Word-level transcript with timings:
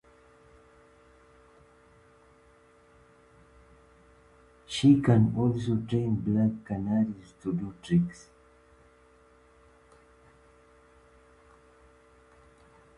She 4.65 4.99
can 4.99 5.31
also 5.37 5.75
train 5.87 6.15
black 6.15 6.67
canaries 6.67 7.35
to 7.43 7.53
do 7.53 7.71
tricks. 7.83 8.29